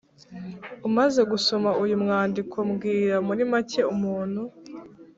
Umaze 0.87 1.21
gusoma 1.31 1.69
uyu 1.83 1.95
mwandiko 2.03 2.57
bwira 2.73 3.15
muri 3.27 3.41
make 3.51 3.81
umuntu 3.93 4.41